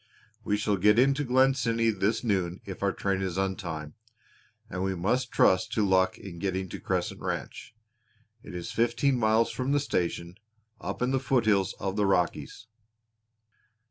[0.43, 3.93] We shall get into Glen City this noon if our train is on time
[4.67, 7.75] and we must trust to luck in getting to Crescent Ranch.
[8.41, 10.39] It is fifteen miles from the station,
[10.79, 12.65] up in the foot hills of the Rockies."